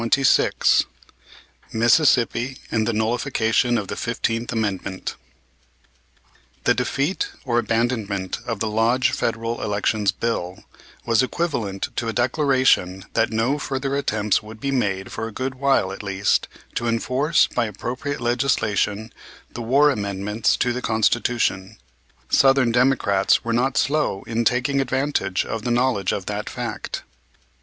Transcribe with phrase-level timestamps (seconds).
[0.03, 0.85] CHAPTER XXVI
[1.73, 5.15] MISSISSIPPI AND THE NULLIFICATION OF THE FIFTEENTH AMENDMENT
[6.63, 10.63] The defeat or abandonment of the Lodge Federal Elections Bill
[11.05, 15.53] was equivalent to a declaration that no further attempts would be made for a good
[15.53, 19.13] while, at least, to enforce by appropriate legislation
[19.53, 21.77] the war amendments to the Constitution.
[22.27, 27.03] Southern Democrats were not slow in taking advantage of the knowledge of that fact.